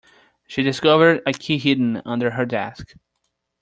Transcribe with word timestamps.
She 0.47 0.63
discovered 0.63 1.21
a 1.27 1.31
key 1.31 1.59
hidden 1.59 2.01
under 2.07 2.31
her 2.31 2.43
desk. 2.43 2.95